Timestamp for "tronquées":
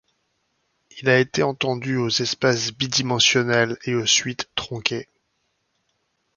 4.55-5.07